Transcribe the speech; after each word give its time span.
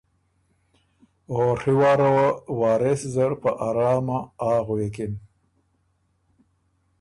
او 1.31 1.39
ڒی 1.59 1.73
واره 1.79 2.09
وه 2.15 2.27
وارث 2.59 3.01
زر 3.13 3.31
په 3.41 3.49
ارامه 3.67 4.19
”آ“ 4.49 4.53
غوېکِن۔ 4.65 5.13